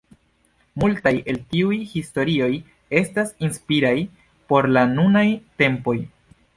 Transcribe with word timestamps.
Multaj 0.83 1.11
el 1.33 1.37
tiuj 1.51 1.77
historioj 1.91 2.49
estas 3.03 3.37
inspiraj 3.49 3.95
por 4.53 4.73
la 4.77 4.89
nunaj 4.99 5.29
tempoj. 5.63 6.01